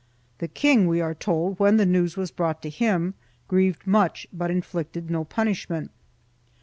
[0.39, 3.13] The king, we are told, when the news was brought to him,
[3.47, 5.91] grieved much, but inflicted no punishment.